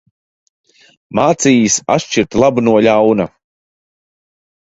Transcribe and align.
Mācījis 1.19 1.75
atšķirt 1.97 2.39
labu 2.43 2.63
no 2.69 2.75
ļauna. 2.87 3.27